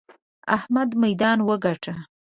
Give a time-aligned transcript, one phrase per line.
[0.57, 1.93] احمد ميدان وګاټه!